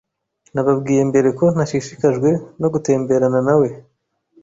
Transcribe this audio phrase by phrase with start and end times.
[0.53, 2.29] Nababwiye mbere ko ntashishikajwe
[2.61, 3.67] no gutemberana nawe.